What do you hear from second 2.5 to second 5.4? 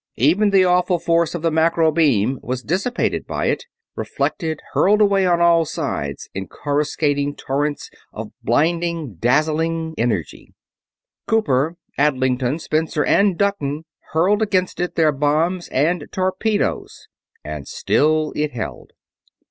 dissipated by it reflected, hurled away